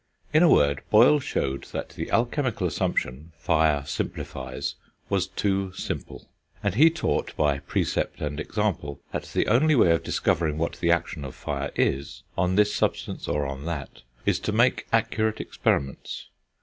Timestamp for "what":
10.57-10.77